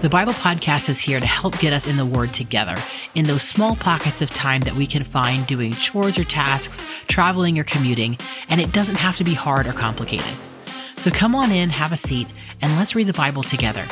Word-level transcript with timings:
The 0.00 0.08
Bible 0.08 0.32
Podcast 0.32 0.88
is 0.88 0.98
here 0.98 1.20
to 1.20 1.26
help 1.26 1.58
get 1.58 1.74
us 1.74 1.86
in 1.86 1.98
the 1.98 2.06
Word 2.06 2.32
together 2.32 2.74
in 3.14 3.26
those 3.26 3.42
small 3.42 3.76
pockets 3.76 4.22
of 4.22 4.30
time 4.30 4.62
that 4.62 4.72
we 4.72 4.86
can 4.86 5.04
find 5.04 5.46
doing 5.46 5.72
chores 5.72 6.18
or 6.18 6.24
tasks, 6.24 6.82
traveling 7.06 7.58
or 7.58 7.64
commuting, 7.64 8.16
and 8.48 8.62
it 8.62 8.72
doesn't 8.72 8.96
have 8.96 9.18
to 9.18 9.24
be 9.24 9.34
hard 9.34 9.66
or 9.66 9.74
complicated. 9.74 10.34
So 10.94 11.10
come 11.10 11.34
on 11.34 11.52
in, 11.52 11.68
have 11.68 11.92
a 11.92 11.98
seat, 11.98 12.28
and 12.62 12.74
let's 12.78 12.94
read 12.94 13.08
the 13.08 13.12
Bible 13.12 13.42
together. 13.42 13.84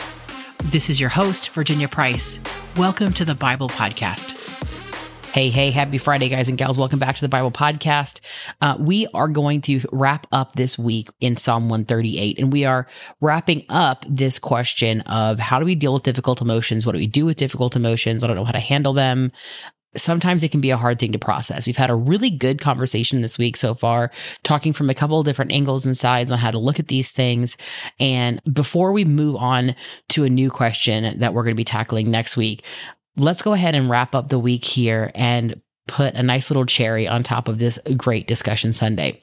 This 0.65 0.89
is 0.89 0.99
your 0.99 1.11
host, 1.11 1.51
Virginia 1.51 1.89
Price. 1.89 2.41
Welcome 2.79 3.13
to 3.13 3.27
the 3.27 3.35
Bible 3.35 3.69
Podcast. 3.69 4.33
Hey, 5.33 5.51
hey, 5.51 5.71
happy 5.71 5.99
Friday, 5.99 6.31
guys 6.31 6.49
and 6.49 6.57
gals. 6.57 6.79
Welcome 6.79 6.99
back 6.99 7.15
to 7.17 7.21
the 7.21 7.29
Bible 7.29 7.51
Podcast. 7.51 8.21
Uh, 8.63 8.77
we 8.81 9.07
are 9.13 9.29
going 9.29 9.61
to 9.63 9.81
wrap 9.93 10.27
up 10.33 10.55
this 10.55 10.79
week 10.79 11.11
in 11.21 11.37
Psalm 11.37 11.69
138, 11.69 12.39
and 12.39 12.51
we 12.51 12.65
are 12.65 12.87
wrapping 13.21 13.65
up 13.69 14.07
this 14.09 14.39
question 14.39 15.03
of 15.03 15.39
how 15.39 15.59
do 15.59 15.67
we 15.67 15.75
deal 15.75 15.93
with 15.93 16.03
difficult 16.03 16.41
emotions? 16.41 16.87
What 16.87 16.93
do 16.93 16.99
we 16.99 17.07
do 17.07 17.27
with 17.27 17.37
difficult 17.37 17.77
emotions? 17.77 18.25
I 18.25 18.27
don't 18.27 18.37
know 18.37 18.45
how 18.45 18.53
to 18.53 18.59
handle 18.59 18.95
them. 18.95 19.31
Sometimes 19.97 20.43
it 20.43 20.51
can 20.51 20.61
be 20.61 20.71
a 20.71 20.77
hard 20.77 20.99
thing 20.99 21.13
to 21.13 21.19
process. 21.19 21.67
We've 21.67 21.77
had 21.77 21.91
a 21.91 21.95
really 21.95 22.31
good 22.31 22.61
conversation 22.61 23.21
this 23.21 23.39
week 23.39 23.57
so 23.57 23.75
far, 23.75 24.11
talking 24.45 24.73
from 24.73 24.91
a 24.91 24.95
couple 24.95 25.21
of 25.21 25.27
different 25.27 25.53
angles 25.53 25.85
and 25.85 25.97
sides 25.97 26.33
on 26.33 26.39
how 26.39 26.51
to 26.51 26.59
look 26.59 26.81
at 26.81 26.89
these 26.89 27.11
things. 27.11 27.57
And 28.01 28.41
before 28.53 28.93
we 28.93 29.05
move 29.05 29.37
on 29.37 29.75
to 30.11 30.25
a 30.25 30.31
new 30.31 30.51
question 30.51 31.19
that 31.19 31.35
we're 31.35 31.43
going 31.43 31.55
to 31.55 31.61
be 31.61 31.65
tackling 31.65 32.11
next 32.11 32.37
week, 32.37 32.65
let's 33.19 33.43
go 33.43 33.53
ahead 33.53 33.75
and 33.75 33.91
wrap 33.91 34.15
up 34.15 34.29
the 34.29 34.39
week 34.39 34.65
here 34.65 35.11
and 35.15 35.61
put 35.87 36.15
a 36.15 36.23
nice 36.23 36.51
little 36.51 36.67
cherry 36.67 37.09
on 37.09 37.23
top 37.23 37.49
of 37.49 37.59
this 37.59 37.79
great 37.97 38.27
discussion 38.27 38.73
Sunday. 38.73 39.21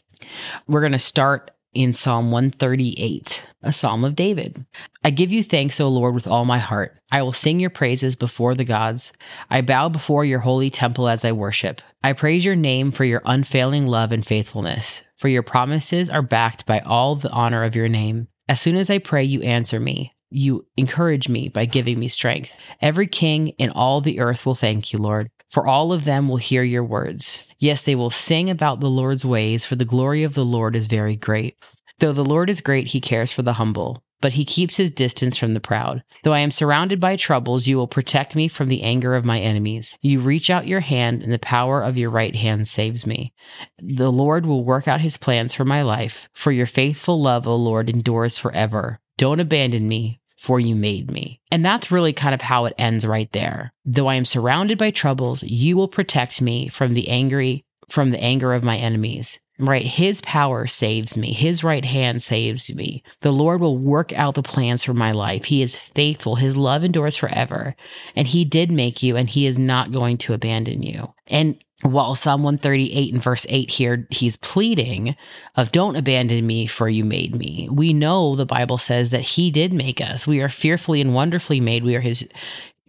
We're 0.67 0.81
going 0.81 0.91
to 0.91 0.99
start 0.99 1.51
in 1.73 1.91
Psalm 1.93 2.31
138, 2.31 3.45
a 3.61 3.73
psalm 3.73 4.05
of 4.05 4.15
David. 4.15 4.65
I 5.03 5.09
give 5.09 5.31
you 5.31 5.43
thanks, 5.43 5.79
O 5.81 5.89
Lord, 5.89 6.15
with 6.15 6.25
all 6.25 6.45
my 6.45 6.57
heart. 6.57 6.97
I 7.11 7.21
will 7.21 7.33
sing 7.33 7.59
your 7.59 7.69
praises 7.69 8.15
before 8.15 8.55
the 8.55 8.63
gods. 8.63 9.11
I 9.49 9.61
bow 9.61 9.89
before 9.89 10.23
your 10.23 10.39
holy 10.39 10.69
temple 10.69 11.09
as 11.09 11.25
I 11.25 11.33
worship. 11.33 11.81
I 12.01 12.13
praise 12.13 12.45
your 12.45 12.55
name 12.55 12.91
for 12.91 13.03
your 13.03 13.21
unfailing 13.25 13.87
love 13.87 14.13
and 14.13 14.25
faithfulness, 14.25 15.03
for 15.17 15.27
your 15.27 15.43
promises 15.43 16.09
are 16.09 16.21
backed 16.21 16.65
by 16.65 16.79
all 16.79 17.15
the 17.15 17.31
honor 17.31 17.63
of 17.63 17.75
your 17.75 17.89
name. 17.89 18.29
As 18.47 18.61
soon 18.61 18.77
as 18.77 18.89
I 18.89 18.99
pray, 18.99 19.25
you 19.25 19.41
answer 19.41 19.79
me. 19.79 20.14
You 20.29 20.65
encourage 20.75 21.29
me 21.29 21.49
by 21.49 21.65
giving 21.65 21.99
me 21.99 22.07
strength. 22.07 22.57
Every 22.81 23.07
king 23.07 23.49
in 23.59 23.69
all 23.69 24.01
the 24.01 24.19
earth 24.19 24.45
will 24.45 24.55
thank 24.55 24.91
you, 24.91 24.99
Lord, 24.99 25.29
for 25.51 25.67
all 25.67 25.93
of 25.93 26.05
them 26.05 26.27
will 26.27 26.37
hear 26.37 26.63
your 26.63 26.83
words. 26.83 27.43
Yes, 27.59 27.81
they 27.81 27.95
will 27.95 28.09
sing 28.09 28.49
about 28.49 28.79
the 28.79 28.89
Lord's 28.89 29.23
ways, 29.23 29.65
for 29.65 29.75
the 29.75 29.85
glory 29.85 30.23
of 30.23 30.33
the 30.33 30.45
Lord 30.45 30.75
is 30.75 30.87
very 30.87 31.15
great. 31.15 31.57
Though 31.99 32.13
the 32.13 32.25
Lord 32.25 32.49
is 32.49 32.59
great, 32.59 32.87
he 32.87 32.99
cares 32.99 33.31
for 33.31 33.43
the 33.43 33.53
humble, 33.53 34.03
but 34.19 34.33
he 34.33 34.43
keeps 34.43 34.75
his 34.75 34.91
distance 34.91 35.37
from 35.37 35.53
the 35.53 35.61
proud. 35.61 36.03
Though 36.23 36.33
I 36.33 36.39
am 36.39 36.51
surrounded 36.51 36.99
by 36.99 37.15
troubles, 37.15 37.67
you 37.67 37.77
will 37.77 37.87
protect 37.87 38.35
me 38.35 38.47
from 38.47 38.67
the 38.67 38.83
anger 38.83 39.15
of 39.15 39.23
my 39.23 39.39
enemies. 39.39 39.95
You 40.01 40.19
reach 40.19 40.49
out 40.49 40.67
your 40.67 40.81
hand, 40.81 41.21
and 41.21 41.31
the 41.31 41.39
power 41.39 41.81
of 41.81 41.97
your 41.97 42.09
right 42.09 42.35
hand 42.35 42.67
saves 42.67 43.05
me. 43.05 43.33
The 43.77 44.11
Lord 44.11 44.45
will 44.45 44.65
work 44.65 44.87
out 44.87 44.99
his 44.99 45.15
plans 45.15 45.53
for 45.53 45.63
my 45.63 45.83
life, 45.83 46.27
for 46.33 46.51
your 46.51 46.67
faithful 46.67 47.21
love, 47.21 47.47
O 47.47 47.55
Lord, 47.55 47.89
endures 47.89 48.37
forever. 48.37 48.99
Don't 49.17 49.39
abandon 49.39 49.87
me, 49.87 50.19
for 50.37 50.59
you 50.59 50.75
made 50.75 51.09
me. 51.09 51.41
And 51.51 51.63
that's 51.63 51.91
really 51.91 52.13
kind 52.13 52.33
of 52.35 52.41
how 52.41 52.65
it 52.65 52.75
ends 52.77 53.05
right 53.05 53.31
there. 53.31 53.73
Though 53.85 54.07
I 54.07 54.15
am 54.15 54.25
surrounded 54.25 54.77
by 54.77 54.91
troubles, 54.91 55.43
you 55.43 55.77
will 55.77 55.87
protect 55.87 56.41
me 56.41 56.67
from 56.67 56.93
the 56.93 57.09
angry 57.09 57.65
from 57.89 58.11
the 58.11 58.21
anger 58.21 58.53
of 58.53 58.63
my 58.63 58.77
enemies. 58.77 59.39
Right? 59.57 59.85
His 59.85 60.21
power 60.21 60.67
saves 60.67 61.17
me. 61.17 61.31
His 61.31 61.63
right 61.63 61.85
hand 61.85 62.21
saves 62.21 62.73
me. 62.73 63.03
The 63.21 63.31
Lord 63.31 63.61
will 63.61 63.77
work 63.77 64.11
out 64.13 64.35
the 64.35 64.43
plans 64.43 64.83
for 64.83 64.93
my 64.93 65.13
life. 65.13 65.45
He 65.45 65.61
is 65.61 65.79
faithful. 65.79 66.35
His 66.35 66.57
love 66.57 66.83
endures 66.83 67.15
forever. 67.15 67.75
And 68.15 68.27
he 68.27 68.43
did 68.43 68.69
make 68.69 69.01
you 69.01 69.15
and 69.15 69.29
he 69.29 69.45
is 69.45 69.57
not 69.57 69.93
going 69.93 70.17
to 70.19 70.33
abandon 70.33 70.83
you. 70.83 71.13
And 71.27 71.57
while 71.83 72.15
Psalm 72.15 72.43
138 72.43 73.13
and 73.13 73.23
verse 73.23 73.45
8 73.49 73.69
here, 73.69 74.07
he's 74.09 74.37
pleading 74.37 75.15
of 75.55 75.71
don't 75.71 75.95
abandon 75.95 76.45
me 76.47 76.67
for 76.67 76.87
you 76.89 77.03
made 77.03 77.35
me. 77.35 77.67
We 77.71 77.93
know 77.93 78.35
the 78.35 78.45
Bible 78.45 78.77
says 78.77 79.11
that 79.11 79.21
he 79.21 79.51
did 79.51 79.73
make 79.73 80.01
us. 80.01 80.25
We 80.25 80.41
are 80.41 80.49
fearfully 80.49 81.01
and 81.01 81.13
wonderfully 81.13 81.59
made. 81.59 81.83
We 81.83 81.95
are 81.95 82.01
his, 82.01 82.27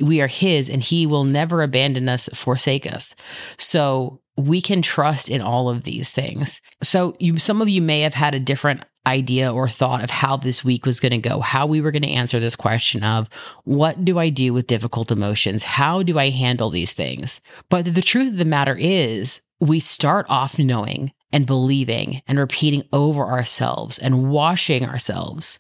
we 0.00 0.20
are 0.20 0.26
his 0.26 0.68
and 0.68 0.82
he 0.82 1.06
will 1.06 1.24
never 1.24 1.62
abandon 1.62 2.08
us, 2.08 2.28
forsake 2.34 2.90
us. 2.90 3.14
So 3.58 4.20
we 4.36 4.60
can 4.60 4.82
trust 4.82 5.30
in 5.30 5.40
all 5.40 5.68
of 5.68 5.84
these 5.84 6.10
things. 6.10 6.60
So 6.82 7.16
you, 7.18 7.38
some 7.38 7.62
of 7.62 7.68
you 7.68 7.80
may 7.80 8.00
have 8.02 8.14
had 8.14 8.34
a 8.34 8.40
different 8.40 8.84
idea 9.06 9.52
or 9.52 9.68
thought 9.68 10.02
of 10.02 10.10
how 10.10 10.36
this 10.36 10.64
week 10.64 10.84
was 10.84 11.00
going 11.00 11.12
to 11.12 11.28
go, 11.28 11.40
how 11.40 11.66
we 11.66 11.80
were 11.80 11.92
going 11.92 12.02
to 12.02 12.10
answer 12.10 12.40
this 12.40 12.56
question 12.56 13.04
of 13.04 13.28
what 13.64 14.04
do 14.04 14.18
I 14.18 14.28
do 14.30 14.52
with 14.52 14.66
difficult 14.66 15.10
emotions? 15.10 15.62
How 15.62 16.02
do 16.02 16.18
I 16.18 16.30
handle 16.30 16.70
these 16.70 16.92
things? 16.92 17.40
But 17.70 17.94
the 17.94 18.02
truth 18.02 18.32
of 18.32 18.36
the 18.36 18.44
matter 18.44 18.76
is 18.76 19.40
we 19.60 19.80
start 19.80 20.26
off 20.28 20.58
knowing 20.58 21.12
and 21.32 21.46
believing 21.46 22.20
and 22.26 22.38
repeating 22.38 22.82
over 22.92 23.24
ourselves 23.24 23.98
and 23.98 24.28
washing 24.28 24.84
ourselves 24.84 25.58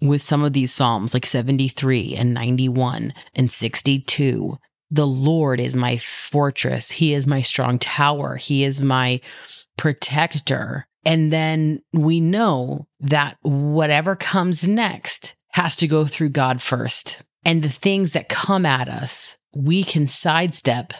with 0.00 0.22
some 0.22 0.42
of 0.42 0.52
these 0.52 0.72
Psalms 0.72 1.14
like 1.14 1.26
73 1.26 2.14
and 2.16 2.34
91 2.34 3.12
and 3.34 3.50
62 3.50 4.58
the 4.90 5.06
Lord 5.06 5.60
is 5.60 5.76
my 5.76 5.98
fortress. 5.98 6.90
He 6.90 7.14
is 7.14 7.26
my 7.26 7.42
strong 7.42 7.78
tower. 7.78 8.36
He 8.36 8.64
is 8.64 8.80
my 8.80 9.20
protector. 9.76 10.86
And 11.04 11.32
then 11.32 11.80
we 11.92 12.20
know 12.20 12.86
that 12.98 13.38
whatever 13.42 14.16
comes 14.16 14.66
next 14.66 15.34
has 15.52 15.76
to 15.76 15.88
go 15.88 16.04
through 16.04 16.30
God 16.30 16.60
first. 16.60 17.22
And 17.44 17.62
the 17.62 17.70
things 17.70 18.10
that 18.12 18.28
come 18.28 18.66
at 18.66 18.88
us, 18.88 19.38
we 19.54 19.84
can 19.84 20.08
sidestep, 20.08 20.92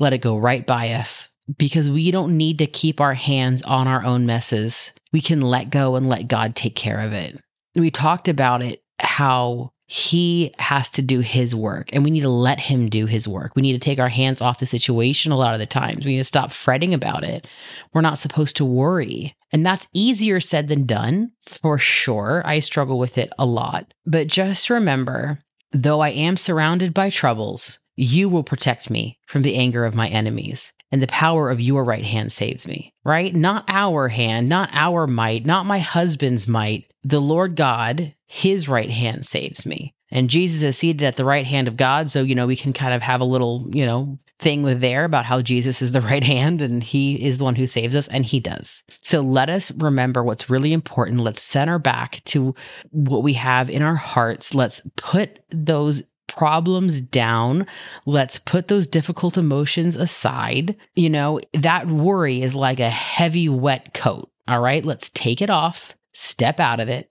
let 0.00 0.12
it 0.12 0.18
go 0.18 0.36
right 0.36 0.66
by 0.66 0.90
us 0.90 1.30
because 1.58 1.88
we 1.90 2.10
don't 2.10 2.36
need 2.36 2.58
to 2.58 2.66
keep 2.66 3.00
our 3.00 3.14
hands 3.14 3.62
on 3.62 3.86
our 3.86 4.04
own 4.04 4.26
messes. 4.26 4.92
We 5.12 5.20
can 5.20 5.40
let 5.40 5.70
go 5.70 5.94
and 5.94 6.08
let 6.08 6.28
God 6.28 6.56
take 6.56 6.74
care 6.74 7.00
of 7.00 7.12
it. 7.12 7.40
We 7.74 7.90
talked 7.90 8.28
about 8.28 8.62
it, 8.62 8.82
how 9.00 9.72
he 9.86 10.52
has 10.58 10.88
to 10.90 11.02
do 11.02 11.20
his 11.20 11.54
work 11.54 11.90
and 11.92 12.02
we 12.02 12.10
need 12.10 12.22
to 12.22 12.28
let 12.28 12.58
him 12.58 12.88
do 12.88 13.04
his 13.04 13.28
work. 13.28 13.54
We 13.54 13.62
need 13.62 13.74
to 13.74 13.78
take 13.78 13.98
our 13.98 14.08
hands 14.08 14.40
off 14.40 14.58
the 14.58 14.66
situation 14.66 15.30
a 15.30 15.36
lot 15.36 15.52
of 15.52 15.60
the 15.60 15.66
times. 15.66 16.04
We 16.04 16.12
need 16.12 16.18
to 16.18 16.24
stop 16.24 16.52
fretting 16.52 16.94
about 16.94 17.22
it. 17.22 17.46
We're 17.92 18.00
not 18.00 18.18
supposed 18.18 18.56
to 18.56 18.64
worry. 18.64 19.36
And 19.52 19.64
that's 19.64 19.86
easier 19.92 20.40
said 20.40 20.68
than 20.68 20.86
done 20.86 21.32
for 21.42 21.78
sure. 21.78 22.42
I 22.46 22.60
struggle 22.60 22.98
with 22.98 23.18
it 23.18 23.30
a 23.38 23.44
lot. 23.44 23.92
But 24.06 24.26
just 24.26 24.70
remember, 24.70 25.40
though 25.70 26.00
I 26.00 26.10
am 26.10 26.38
surrounded 26.38 26.94
by 26.94 27.10
troubles, 27.10 27.78
you 27.94 28.28
will 28.28 28.42
protect 28.42 28.90
me 28.90 29.18
from 29.26 29.42
the 29.42 29.56
anger 29.56 29.84
of 29.84 29.94
my 29.94 30.08
enemies, 30.08 30.72
and 30.94 31.02
the 31.02 31.08
power 31.08 31.50
of 31.50 31.60
your 31.60 31.82
right 31.82 32.04
hand 32.04 32.30
saves 32.30 32.68
me, 32.68 32.94
right? 33.02 33.34
Not 33.34 33.64
our 33.66 34.06
hand, 34.06 34.48
not 34.48 34.70
our 34.72 35.08
might, 35.08 35.44
not 35.44 35.66
my 35.66 35.80
husband's 35.80 36.46
might. 36.46 36.84
The 37.02 37.20
Lord 37.20 37.56
God, 37.56 38.14
his 38.26 38.68
right 38.68 38.88
hand 38.88 39.26
saves 39.26 39.66
me. 39.66 39.92
And 40.12 40.30
Jesus 40.30 40.62
is 40.62 40.78
seated 40.78 41.02
at 41.02 41.16
the 41.16 41.24
right 41.24 41.44
hand 41.44 41.66
of 41.66 41.76
God. 41.76 42.10
So, 42.10 42.22
you 42.22 42.36
know, 42.36 42.46
we 42.46 42.54
can 42.54 42.72
kind 42.72 42.94
of 42.94 43.02
have 43.02 43.20
a 43.20 43.24
little, 43.24 43.68
you 43.72 43.84
know, 43.84 44.20
thing 44.38 44.62
with 44.62 44.80
there 44.80 45.04
about 45.04 45.24
how 45.24 45.42
Jesus 45.42 45.82
is 45.82 45.90
the 45.90 46.00
right 46.12 46.22
hand 46.22 46.62
and 46.62 46.80
he 46.80 47.26
is 47.26 47.38
the 47.38 47.44
one 47.44 47.56
who 47.56 47.66
saves 47.66 47.96
us, 47.96 48.06
and 48.06 48.24
he 48.24 48.38
does. 48.38 48.84
So 49.00 49.18
let 49.18 49.50
us 49.50 49.72
remember 49.72 50.22
what's 50.22 50.48
really 50.48 50.72
important. 50.72 51.22
Let's 51.22 51.42
center 51.42 51.80
back 51.80 52.22
to 52.26 52.54
what 52.92 53.24
we 53.24 53.32
have 53.32 53.68
in 53.68 53.82
our 53.82 53.96
hearts. 53.96 54.54
Let's 54.54 54.80
put 54.94 55.40
those 55.50 56.04
problems 56.36 57.00
down. 57.00 57.66
Let's 58.06 58.38
put 58.38 58.68
those 58.68 58.86
difficult 58.86 59.36
emotions 59.36 59.96
aside. 59.96 60.76
You 60.94 61.10
know, 61.10 61.40
that 61.54 61.86
worry 61.88 62.42
is 62.42 62.54
like 62.54 62.80
a 62.80 62.90
heavy, 62.90 63.48
wet 63.48 63.94
coat. 63.94 64.30
All 64.46 64.60
right, 64.60 64.84
let's 64.84 65.10
take 65.10 65.40
it 65.40 65.50
off, 65.50 65.94
step 66.12 66.60
out 66.60 66.80
of 66.80 66.88
it, 66.88 67.10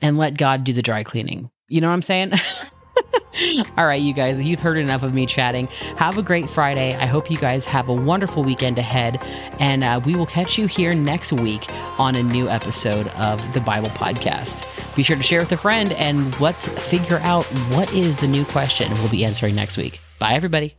and 0.00 0.16
let 0.16 0.36
God 0.36 0.64
do 0.64 0.72
the 0.72 0.82
dry 0.82 1.02
cleaning. 1.04 1.50
You 1.68 1.80
know 1.80 1.88
what 1.88 1.94
I'm 1.94 2.02
saying? 2.02 2.32
All 3.76 3.86
right, 3.86 4.00
you 4.00 4.14
guys, 4.14 4.44
you've 4.44 4.60
heard 4.60 4.78
enough 4.78 5.02
of 5.02 5.12
me 5.12 5.26
chatting. 5.26 5.66
Have 5.96 6.18
a 6.18 6.22
great 6.22 6.48
Friday. 6.48 6.94
I 6.94 7.06
hope 7.06 7.30
you 7.30 7.36
guys 7.36 7.64
have 7.64 7.88
a 7.88 7.92
wonderful 7.92 8.44
weekend 8.44 8.78
ahead. 8.78 9.20
And 9.58 9.82
uh, 9.82 10.00
we 10.04 10.14
will 10.14 10.26
catch 10.26 10.56
you 10.56 10.66
here 10.66 10.94
next 10.94 11.32
week 11.32 11.66
on 11.98 12.14
a 12.14 12.22
new 12.22 12.48
episode 12.48 13.08
of 13.08 13.40
the 13.52 13.60
Bible 13.60 13.90
Podcast. 13.90 14.64
Be 14.94 15.02
sure 15.02 15.16
to 15.16 15.22
share 15.22 15.40
with 15.40 15.52
a 15.52 15.56
friend 15.56 15.92
and 15.92 16.38
let's 16.40 16.68
figure 16.68 17.18
out 17.18 17.44
what 17.72 17.92
is 17.92 18.16
the 18.16 18.28
new 18.28 18.44
question 18.44 18.90
we'll 18.92 19.10
be 19.10 19.24
answering 19.24 19.54
next 19.54 19.76
week. 19.76 20.00
Bye, 20.18 20.34
everybody. 20.34 20.76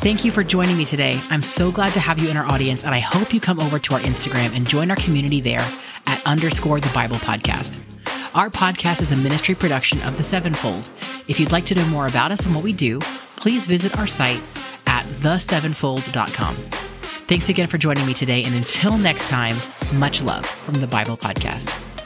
Thank 0.00 0.24
you 0.24 0.30
for 0.30 0.44
joining 0.44 0.76
me 0.76 0.84
today. 0.84 1.20
I'm 1.28 1.42
so 1.42 1.72
glad 1.72 1.90
to 1.92 2.00
have 2.00 2.20
you 2.20 2.30
in 2.30 2.36
our 2.36 2.46
audience, 2.46 2.84
and 2.84 2.94
I 2.94 3.00
hope 3.00 3.34
you 3.34 3.40
come 3.40 3.58
over 3.58 3.80
to 3.80 3.94
our 3.94 4.00
Instagram 4.00 4.54
and 4.54 4.64
join 4.64 4.90
our 4.90 4.96
community 4.96 5.40
there 5.40 5.60
at 6.06 6.22
underscore 6.24 6.78
the 6.78 6.90
Bible 6.94 7.16
Podcast. 7.16 7.82
Our 8.34 8.48
podcast 8.48 9.02
is 9.02 9.10
a 9.10 9.16
ministry 9.16 9.56
production 9.56 10.00
of 10.02 10.16
the 10.16 10.22
Sevenfold. 10.22 10.92
If 11.26 11.40
you'd 11.40 11.50
like 11.50 11.64
to 11.66 11.74
know 11.74 11.86
more 11.86 12.06
about 12.06 12.30
us 12.30 12.46
and 12.46 12.54
what 12.54 12.62
we 12.62 12.72
do, 12.72 13.00
please 13.00 13.66
visit 13.66 13.98
our 13.98 14.06
site 14.06 14.40
at 14.86 15.04
thesevenfold.com. 15.16 16.54
Thanks 16.54 17.48
again 17.48 17.66
for 17.66 17.76
joining 17.76 18.06
me 18.06 18.14
today, 18.14 18.44
and 18.44 18.54
until 18.54 18.96
next 18.98 19.28
time, 19.28 19.56
much 19.98 20.22
love 20.22 20.46
from 20.46 20.74
the 20.74 20.86
Bible 20.86 21.16
Podcast. 21.16 21.97